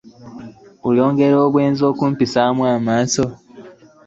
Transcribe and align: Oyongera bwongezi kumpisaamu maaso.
Oyongera 0.87 1.35
bwongezi 1.51 1.85
kumpisaamu 1.97 2.63
maaso. 2.85 3.25